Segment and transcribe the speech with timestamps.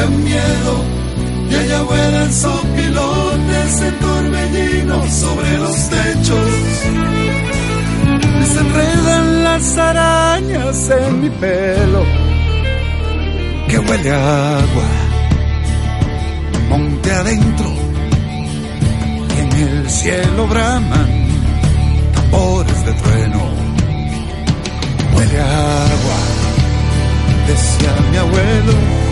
[0.08, 0.84] Tengan miedo
[1.50, 6.50] y allá vuelan sopilotes en torbellinos sobre los techos.
[8.54, 12.06] Se enredan las arañas en mi pelo
[13.68, 14.90] que huele agua,
[16.70, 17.74] monte adentro
[19.36, 21.28] y en el cielo braman
[22.14, 23.42] tambores de trueno.
[25.16, 26.20] Huele agua,
[27.48, 29.07] decía mi abuelo,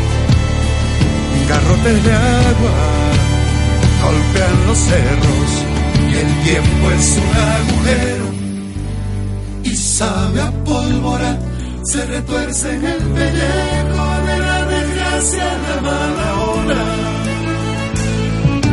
[1.49, 2.75] garrotes de agua
[4.03, 5.51] golpean los cerros
[6.11, 8.25] y el tiempo es un agujero
[9.63, 11.39] y sabe a pólvora,
[11.83, 16.83] se retuerce en el pellejo de la desgracia, la mala hora.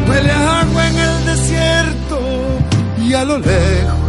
[0.07, 2.19] Huele a agua en el desierto
[2.99, 4.02] y a lo lejos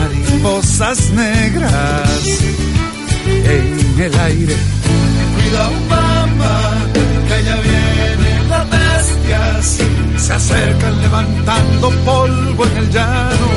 [0.00, 2.24] mariposas negras
[3.26, 4.56] en el aire.
[5.34, 6.58] Cuidado mamá,
[7.28, 9.78] que ya vienen las bestias,
[10.16, 13.48] se acercan levantando polvo en el llano.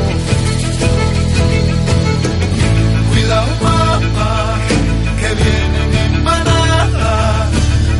[3.12, 4.56] Cuidado mamá,
[5.20, 5.84] que vienen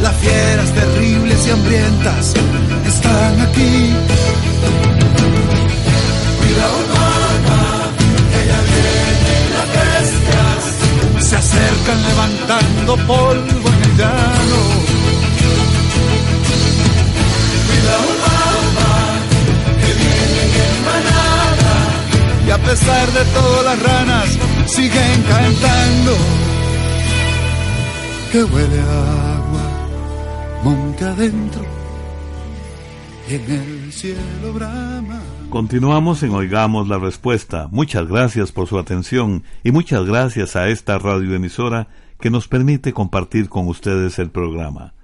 [0.02, 2.34] las fieras terribles y hambrientas
[2.86, 4.33] están aquí.
[11.34, 14.60] Se acercan levantando polvo en el llano.
[18.24, 18.94] Mamá,
[19.82, 21.74] que vienen en manada.
[22.46, 24.30] Y a pesar de todas las ranas,
[24.68, 26.16] siguen cantando.
[28.32, 29.44] Que huele a
[30.64, 31.66] monte adentro
[33.28, 35.33] y en el cielo brama.
[35.54, 37.68] Continuamos en Oigamos la Respuesta.
[37.70, 41.90] Muchas gracias por su atención y muchas gracias a esta radioemisora
[42.20, 44.96] que nos permite compartir con ustedes el programa.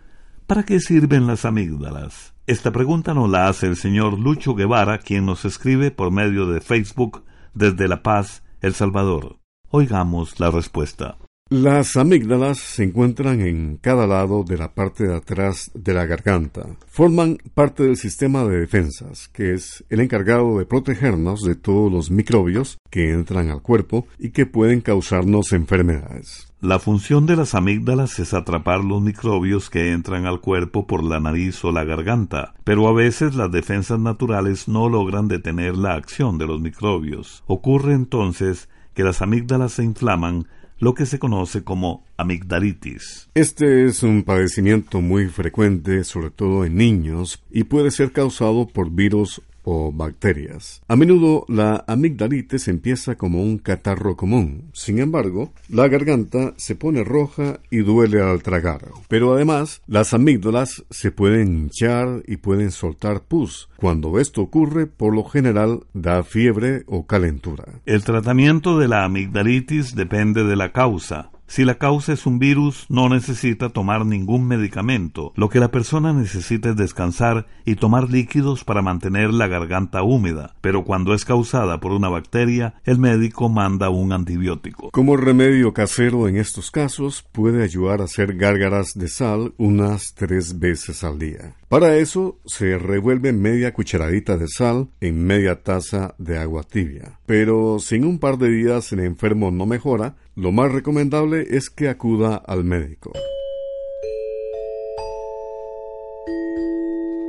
[0.48, 2.34] ¿Para qué sirven las amígdalas?
[2.48, 6.62] Esta pregunta nos la hace el señor Lucho Guevara, quien nos escribe por medio de
[6.62, 7.24] Facebook
[7.54, 9.38] desde La Paz, El Salvador.
[9.69, 11.19] Oigamos la respuesta.
[11.51, 16.62] Las amígdalas se encuentran en cada lado de la parte de atrás de la garganta.
[16.86, 22.12] Forman parte del sistema de defensas, que es el encargado de protegernos de todos los
[22.12, 26.54] microbios que entran al cuerpo y que pueden causarnos enfermedades.
[26.62, 31.20] La función de las amígdalas es atrapar los microbios que entran al cuerpo por la
[31.20, 36.38] nariz o la garganta, pero a veces las defensas naturales no logran detener la acción
[36.38, 37.44] de los microbios.
[37.48, 40.46] Ocurre entonces que las amígdalas se inflaman
[40.79, 43.29] lo que se conoce como amigdalitis.
[43.36, 48.89] Este es un padecimiento muy frecuente, sobre todo en niños, y puede ser causado por
[48.89, 50.82] virus o bacterias.
[50.88, 54.70] A menudo la amigdalitis empieza como un catarro común.
[54.74, 58.86] Sin embargo, la garganta se pone roja y duele al tragar.
[59.08, 63.70] Pero además, las amígdalas se pueden hinchar y pueden soltar pus.
[63.78, 67.66] Cuando esto ocurre, por lo general da fiebre o calentura.
[67.86, 71.32] El tratamiento de la amigdalitis depende de la causa.
[71.50, 75.34] Si la causa es un virus, no necesita tomar ningún medicamento.
[75.36, 80.53] Lo que la persona necesita es descansar y tomar líquidos para mantener la garganta húmeda.
[80.62, 84.91] Pero cuando es causada por una bacteria, el médico manda un antibiótico.
[84.91, 90.60] Como remedio casero en estos casos, puede ayudar a hacer gárgaras de sal unas tres
[90.60, 91.56] veces al día.
[91.70, 97.20] Para eso se revuelve media cucharadita de sal en media taza de agua tibia.
[97.27, 101.69] Pero si en un par de días el enfermo no mejora, lo más recomendable es
[101.69, 103.12] que acuda al médico.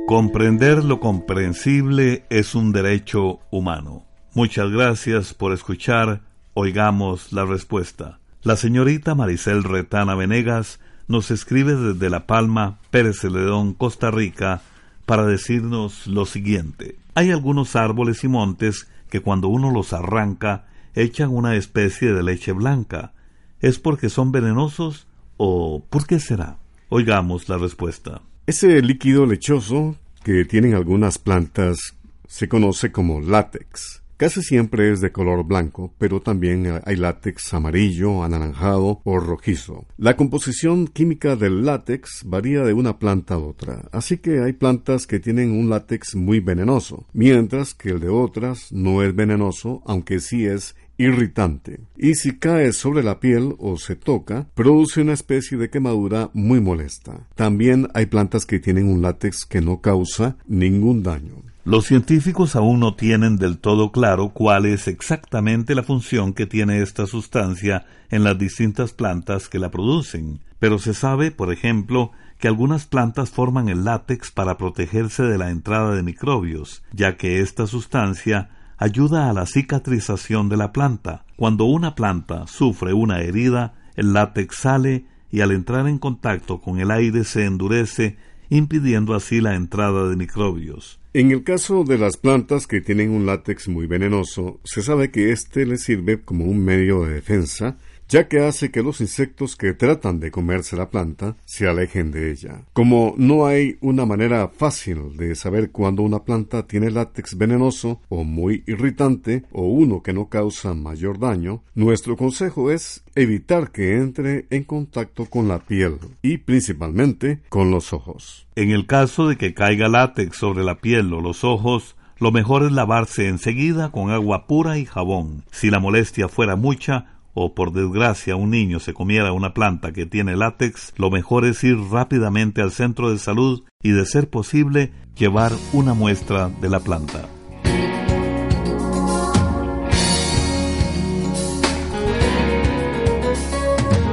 [0.07, 4.05] Comprender lo comprensible es un derecho humano.
[4.33, 6.21] Muchas gracias por escuchar.
[6.53, 8.19] Oigamos la respuesta.
[8.43, 14.61] La señorita Maricel Retana Venegas nos escribe desde La Palma, Pérez Celedón, Costa Rica,
[15.05, 16.95] para decirnos lo siguiente.
[17.13, 22.51] Hay algunos árboles y montes que cuando uno los arranca echan una especie de leche
[22.51, 23.13] blanca.
[23.59, 25.07] ¿Es porque son venenosos
[25.43, 26.59] ¿O por qué será?
[26.89, 28.21] Oigamos la respuesta.
[28.45, 31.95] Ese líquido lechoso que tienen algunas plantas
[32.27, 34.03] se conoce como látex.
[34.17, 39.87] Casi siempre es de color blanco, pero también hay látex amarillo, anaranjado o rojizo.
[39.97, 45.07] La composición química del látex varía de una planta a otra, así que hay plantas
[45.07, 50.19] que tienen un látex muy venenoso, mientras que el de otras no es venenoso, aunque
[50.19, 51.79] sí es irritante.
[51.97, 56.61] Y si cae sobre la piel o se toca, produce una especie de quemadura muy
[56.61, 57.27] molesta.
[57.35, 61.43] También hay plantas que tienen un látex que no causa ningún daño.
[61.63, 66.81] Los científicos aún no tienen del todo claro cuál es exactamente la función que tiene
[66.81, 72.47] esta sustancia en las distintas plantas que la producen, pero se sabe, por ejemplo, que
[72.47, 77.67] algunas plantas forman el látex para protegerse de la entrada de microbios, ya que esta
[77.67, 78.49] sustancia
[78.81, 81.23] ayuda a la cicatrización de la planta.
[81.35, 86.79] Cuando una planta sufre una herida, el látex sale y al entrar en contacto con
[86.79, 88.17] el aire se endurece,
[88.49, 90.99] impidiendo así la entrada de microbios.
[91.13, 95.31] En el caso de las plantas que tienen un látex muy venenoso, se sabe que
[95.31, 97.77] éste les sirve como un medio de defensa
[98.11, 102.29] ya que hace que los insectos que tratan de comerse la planta se alejen de
[102.29, 102.63] ella.
[102.73, 108.25] Como no hay una manera fácil de saber cuándo una planta tiene látex venenoso o
[108.25, 114.45] muy irritante o uno que no causa mayor daño, nuestro consejo es evitar que entre
[114.49, 118.45] en contacto con la piel y principalmente con los ojos.
[118.57, 122.61] En el caso de que caiga látex sobre la piel o los ojos, lo mejor
[122.63, 125.43] es lavarse enseguida con agua pura y jabón.
[125.49, 130.05] Si la molestia fuera mucha, o por desgracia un niño se comiera una planta que
[130.05, 134.91] tiene látex, lo mejor es ir rápidamente al centro de salud y de ser posible
[135.15, 137.27] llevar una muestra de la planta.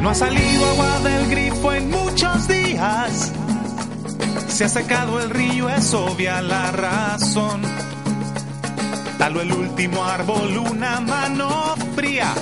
[0.03, 3.33] No ha salido agua del grifo en muchos días.
[4.47, 7.61] Se ha secado el río, es obvia la razón.
[9.19, 12.33] Taló el último árbol una mano fría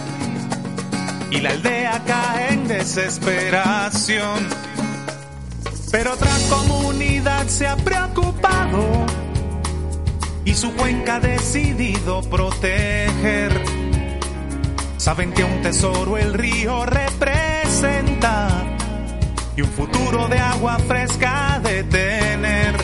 [1.31, 4.49] y la aldea cae en desesperación.
[5.91, 9.07] Pero otra comunidad se ha preocupado
[10.45, 13.63] y su cuenca ha decidido proteger.
[14.97, 18.49] Saben que un tesoro el río representa
[19.57, 22.77] y un futuro de agua fresca de tener.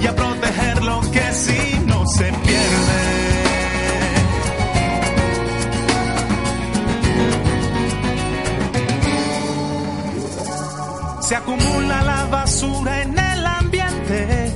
[0.00, 3.02] y a proteger lo que si no se pierde.
[11.20, 14.52] Se acumula la basura en el ambiente,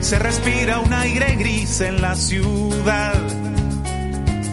[0.00, 3.14] se respira un aire gris en la ciudad.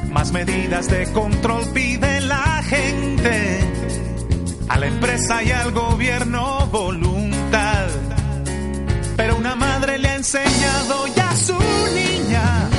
[0.09, 3.06] Más medidas de control pide la gente
[4.77, 7.87] a la empresa y al gobierno voluntad.
[9.15, 11.57] Pero una madre le ha enseñado ya a su
[11.95, 12.69] niña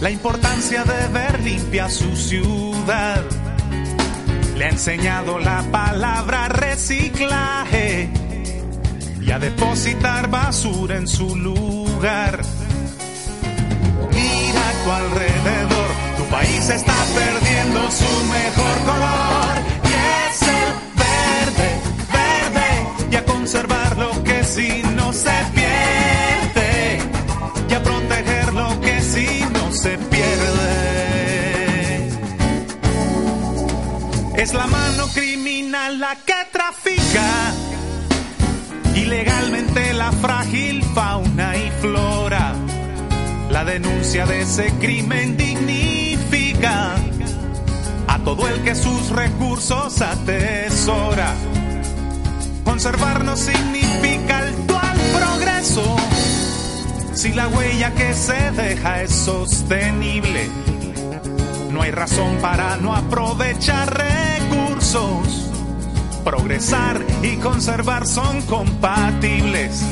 [0.00, 3.22] la importancia de ver limpia su ciudad.
[4.56, 8.08] Le ha enseñado la palabra reciclaje
[9.20, 12.40] y a depositar basura en su lugar.
[14.10, 19.33] Mira a tu alrededor, tu país está perdiendo su mejor color
[24.54, 27.00] si no se pierde
[27.68, 30.30] y a proteger lo que si no se pierde.
[34.36, 37.52] Es la mano criminal la que trafica
[38.94, 42.54] ilegalmente la frágil fauna y flora.
[43.50, 46.94] La denuncia de ese crimen dignifica
[48.06, 51.34] a todo el que sus recursos atesora
[52.64, 53.83] Conservar no significa
[57.14, 60.48] Si la huella que se deja es sostenible,
[61.70, 65.50] no hay razón para no aprovechar recursos.
[66.24, 69.82] Progresar y conservar son compatibles.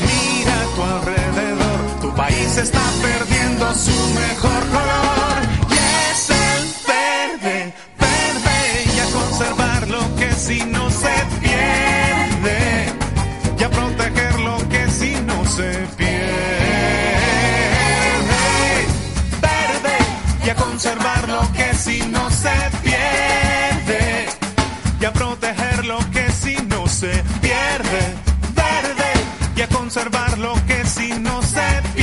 [0.00, 5.21] Mira a tu alrededor, tu país está perdiendo su mejor color.
[15.56, 16.16] se pierde.
[19.42, 19.96] Verde
[20.46, 24.26] y a conservar lo que si no se pierde.
[25.00, 28.02] Y a proteger lo que si no se pierde.
[28.54, 29.12] Verde
[29.56, 32.01] y a conservar lo que si no se pierde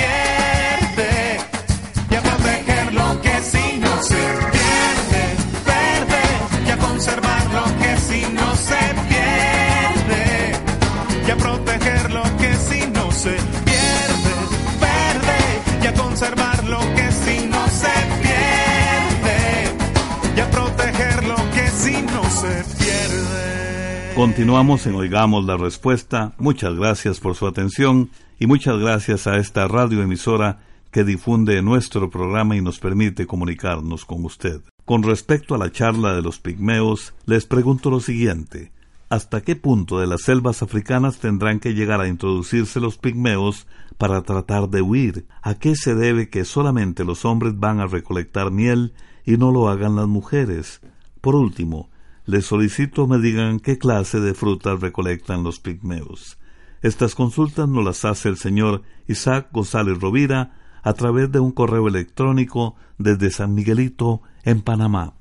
[24.20, 26.34] Continuamos en Oigamos la Respuesta.
[26.38, 30.60] Muchas gracias por su atención y muchas gracias a esta radioemisora
[30.92, 34.60] que difunde nuestro programa y nos permite comunicarnos con usted.
[34.84, 38.74] Con respecto a la charla de los pigmeos, les pregunto lo siguiente.
[39.08, 44.22] ¿Hasta qué punto de las selvas africanas tendrán que llegar a introducirse los pigmeos para
[44.24, 45.28] tratar de huir?
[45.42, 48.92] ¿A qué se debe que solamente los hombres van a recolectar miel
[49.26, 50.82] y no lo hagan las mujeres?
[51.22, 51.88] Por último,
[52.30, 56.38] les solicito me digan qué clase de frutas recolectan los pigmeos.
[56.84, 61.88] Estas consultas nos las hace el señor Isaac González Rovira a través de un correo
[61.88, 65.16] electrónico desde San Miguelito, en Panamá.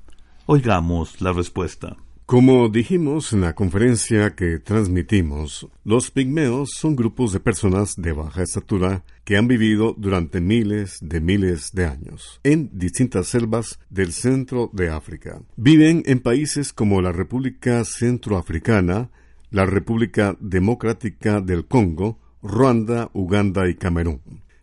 [0.45, 1.97] Oigamos la respuesta.
[2.29, 8.43] Como dijimos en la conferencia que transmitimos, los pigmeos son grupos de personas de baja
[8.43, 14.69] estatura que han vivido durante miles de miles de años en distintas selvas del centro
[14.73, 15.41] de África.
[15.55, 19.09] Viven en países como la República Centroafricana,
[19.49, 24.21] la República Democrática del Congo, Ruanda, Uganda y Camerún.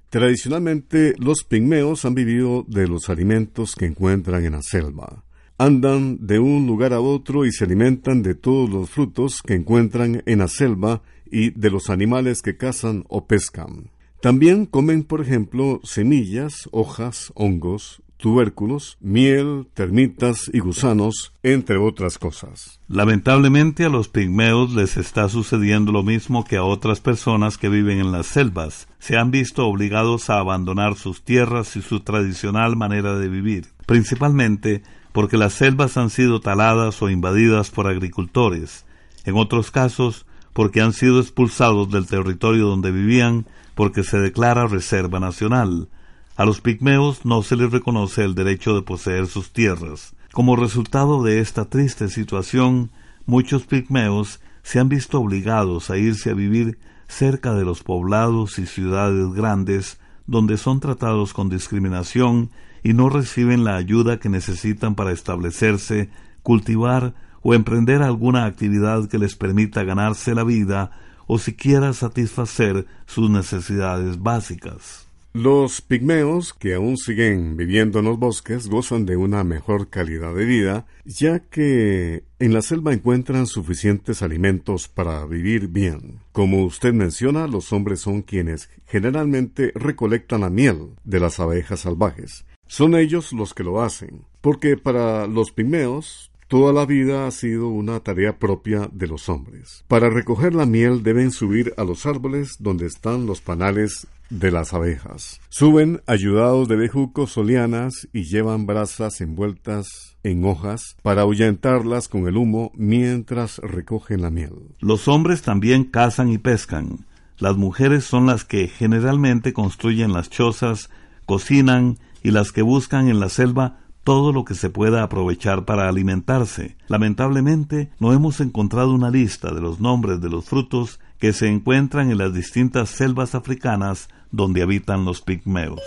[0.09, 5.26] Tradicionalmente, los pigmeos han vivido de los alimentos que encuentran en la selva.
[5.59, 10.23] Andan de un lugar a otro y se alimentan de todos los frutos que encuentran
[10.27, 13.91] en la selva y de los animales que cazan o pescan.
[14.21, 22.81] También comen, por ejemplo, semillas, hojas, hongos, tubérculos, miel, termitas y gusanos, entre otras cosas.
[22.89, 27.99] Lamentablemente a los pigmeos les está sucediendo lo mismo que a otras personas que viven
[27.99, 28.89] en las selvas.
[28.99, 34.83] Se han visto obligados a abandonar sus tierras y su tradicional manera de vivir, principalmente
[35.17, 38.85] porque las selvas han sido taladas o invadidas por agricultores,
[39.25, 45.19] en otros casos porque han sido expulsados del territorio donde vivían porque se declara reserva
[45.19, 45.89] nacional.
[46.37, 50.15] A los pigmeos no se les reconoce el derecho de poseer sus tierras.
[50.35, 52.91] Como resultado de esta triste situación,
[53.25, 58.67] muchos pigmeos se han visto obligados a irse a vivir cerca de los poblados y
[58.67, 62.51] ciudades grandes donde son tratados con discriminación
[62.87, 66.09] y no reciben la ayuda que necesitan para establecerse,
[66.45, 70.93] cultivar o emprender alguna actividad que les permita ganarse la vida
[71.27, 75.09] o siquiera satisfacer sus necesidades básicas.
[75.33, 80.45] Los pigmeos, que aún siguen viviendo en los bosques, gozan de una mejor calidad de
[80.45, 86.21] vida, ya que en la selva encuentran suficientes alimentos para vivir bien.
[86.31, 92.45] Como usted menciona, los hombres son quienes generalmente recolectan la miel de las abejas salvajes.
[92.67, 97.67] Son ellos los que lo hacen, porque para los pigmeos Toda la vida ha sido
[97.67, 99.85] una tarea propia de los hombres.
[99.89, 104.73] Para recoger la miel deben subir a los árboles donde están los panales de las
[104.73, 105.41] abejas.
[105.49, 112.29] Suben ayudados de bejucos o lianas y llevan brasas envueltas en hojas para ahuyentarlas con
[112.29, 114.55] el humo mientras recogen la miel.
[114.79, 117.07] Los hombres también cazan y pescan.
[117.39, 120.91] Las mujeres son las que generalmente construyen las chozas,
[121.27, 125.89] cocinan y las que buscan en la selva todo lo que se pueda aprovechar para
[125.89, 126.77] alimentarse.
[126.89, 132.11] Lamentablemente, no hemos encontrado una lista de los nombres de los frutos que se encuentran
[132.11, 135.81] en las distintas selvas africanas donde habitan los pigmeos.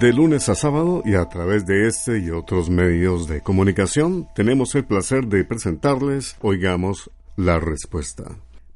[0.00, 4.74] De lunes a sábado y a través de este y otros medios de comunicación tenemos
[4.74, 8.24] el placer de presentarles Oigamos la Respuesta.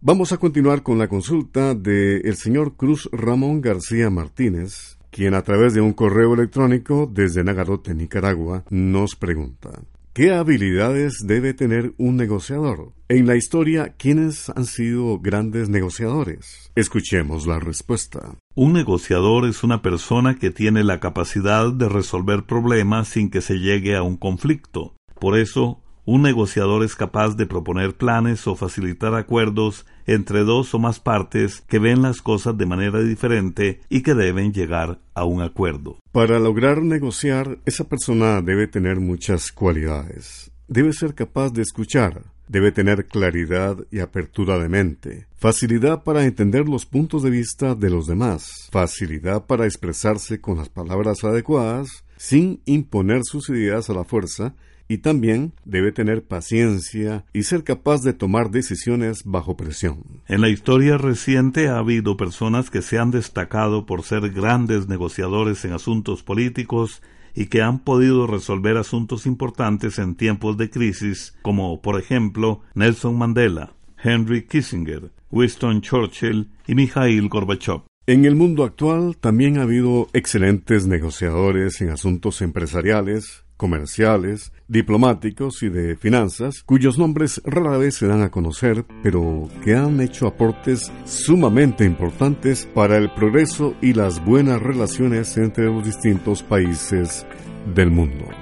[0.05, 5.43] Vamos a continuar con la consulta del el señor Cruz Ramón García Martínez, quien a
[5.43, 9.71] través de un correo electrónico desde Nagarote, Nicaragua, nos pregunta.
[10.13, 12.91] ¿Qué habilidades debe tener un negociador?
[13.09, 16.73] En la historia, ¿quiénes han sido grandes negociadores?
[16.75, 18.35] Escuchemos la respuesta.
[18.57, 23.61] Un negociador es una persona que tiene la capacidad de resolver problemas sin que se
[23.61, 24.97] llegue a un conflicto.
[25.21, 30.79] Por eso, un negociador es capaz de proponer planes o facilitar acuerdos entre dos o
[30.79, 35.43] más partes que ven las cosas de manera diferente y que deben llegar a un
[35.43, 35.99] acuerdo.
[36.13, 40.51] Para lograr negociar, esa persona debe tener muchas cualidades.
[40.69, 46.69] Debe ser capaz de escuchar, debe tener claridad y apertura de mente, facilidad para entender
[46.69, 52.61] los puntos de vista de los demás, facilidad para expresarse con las palabras adecuadas, sin
[52.65, 54.55] imponer sus ideas a la fuerza,
[54.93, 60.21] y también debe tener paciencia y ser capaz de tomar decisiones bajo presión.
[60.29, 65.65] En la historia reciente ha habido personas que se han destacado por ser grandes negociadores
[65.65, 67.01] en asuntos políticos
[67.35, 73.17] y que han podido resolver asuntos importantes en tiempos de crisis, como por ejemplo Nelson
[73.17, 77.81] Mandela, Henry Kissinger, Winston Churchill y Mikhail Gorbachev.
[78.05, 85.69] En el mundo actual también ha habido excelentes negociadores en asuntos empresariales, comerciales, diplomáticos y
[85.69, 90.91] de finanzas, cuyos nombres rara vez se dan a conocer, pero que han hecho aportes
[91.05, 97.25] sumamente importantes para el progreso y las buenas relaciones entre los distintos países
[97.73, 98.42] del mundo.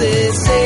[0.00, 0.59] veces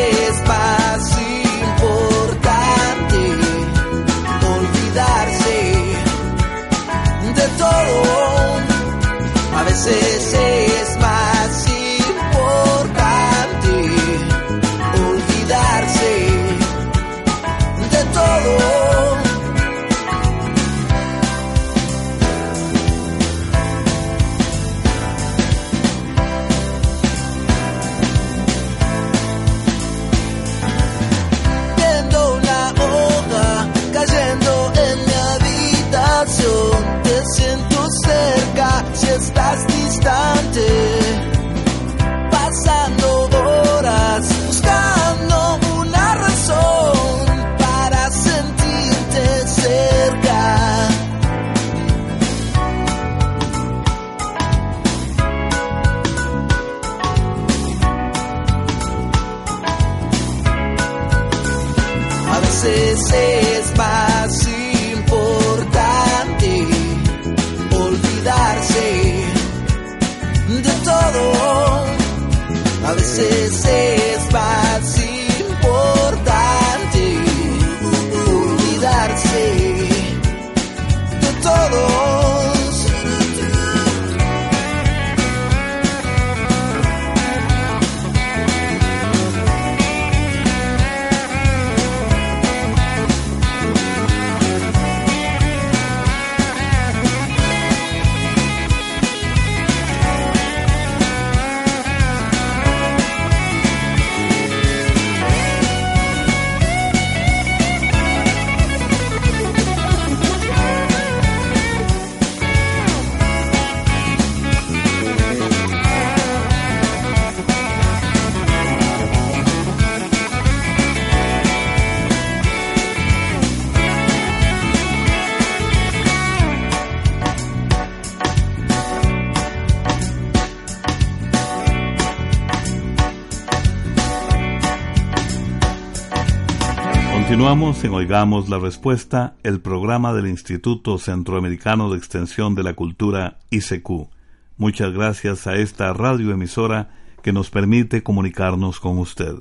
[137.54, 143.38] Continuamos en Oigamos la Respuesta, el programa del Instituto Centroamericano de Extensión de la Cultura,
[143.50, 144.08] ICQ.
[144.56, 146.90] Muchas gracias a esta radioemisora
[147.22, 149.36] que nos permite comunicarnos con usted.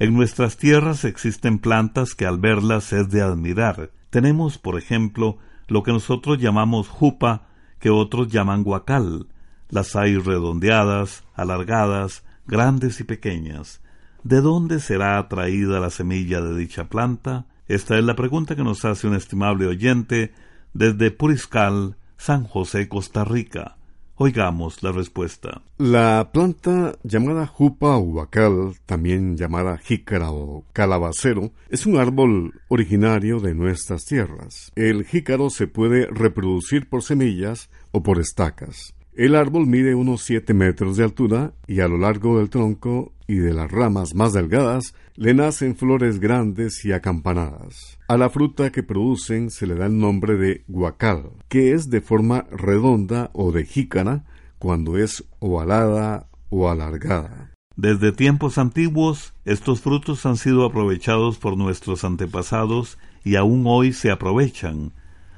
[0.00, 3.92] En nuestras tierras existen plantas que al verlas es de admirar.
[4.10, 5.38] Tenemos, por ejemplo,
[5.68, 7.46] lo que nosotros llamamos jupa,
[7.78, 9.28] que otros llaman guacal.
[9.68, 13.80] Las hay redondeadas, alargadas, grandes y pequeñas.
[14.24, 17.44] ¿De dónde será atraída la semilla de dicha planta?
[17.68, 20.32] Esta es la pregunta que nos hace un estimable oyente
[20.72, 23.76] desde Puriscal, San José, Costa Rica.
[24.16, 25.60] Oigamos la respuesta.
[25.76, 33.54] La planta llamada jupa huacal, también llamada jícara o calabacero, es un árbol originario de
[33.54, 34.72] nuestras tierras.
[34.74, 38.94] El jícaro se puede reproducir por semillas o por estacas.
[39.16, 43.36] El árbol mide unos 7 metros de altura y a lo largo del tronco y
[43.36, 47.98] de las ramas más delgadas le nacen flores grandes y acampanadas.
[48.08, 52.00] A la fruta que producen se le da el nombre de guacal, que es de
[52.00, 54.24] forma redonda o de jícara
[54.58, 57.52] cuando es ovalada o alargada.
[57.76, 64.10] Desde tiempos antiguos, estos frutos han sido aprovechados por nuestros antepasados y aún hoy se
[64.10, 64.92] aprovechan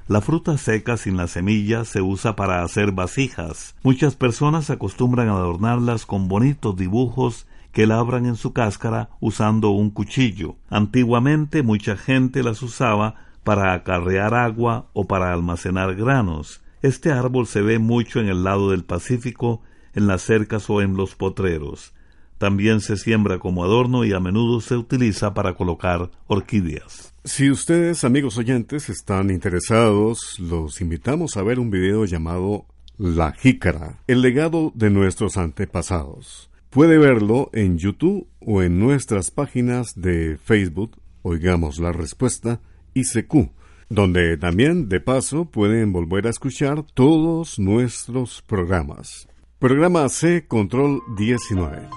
[0.08, 3.74] la fruta seca sin la semilla se usa para hacer vasijas.
[3.82, 10.56] Muchas personas acostumbran adornarlas con bonitos dibujos que labran en su cáscara usando un cuchillo.
[10.70, 16.62] Antiguamente mucha gente las usaba para acarrear agua o para almacenar granos.
[16.80, 19.60] Este árbol se ve mucho en el lado del Pacífico,
[19.92, 21.92] en las cercas o en los potreros.
[22.38, 27.12] También se siembra como adorno y a menudo se utiliza para colocar orquídeas.
[27.24, 32.64] Si ustedes, amigos oyentes, están interesados, los invitamos a ver un video llamado
[32.96, 36.48] La Jícara, el legado de nuestros antepasados.
[36.76, 42.60] Puede verlo en YouTube o en nuestras páginas de Facebook, Oigamos la Respuesta,
[42.92, 43.50] ICQ,
[43.88, 49.26] donde también, de paso, pueden volver a escuchar todos nuestros programas.
[49.58, 51.88] Programa C Control 19.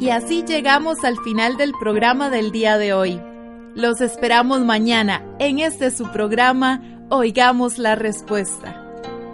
[0.00, 3.20] Y así llegamos al final del programa del día de hoy.
[3.76, 8.83] Los esperamos mañana en este su programa Oigamos la Respuesta.